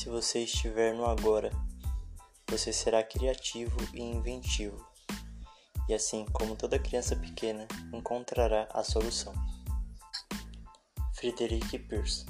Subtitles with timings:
[0.00, 1.50] Se você estiver no agora,
[2.48, 4.82] você será criativo e inventivo,
[5.86, 9.34] e assim como toda criança pequena, encontrará a solução.
[11.16, 12.24] Frederic Pierce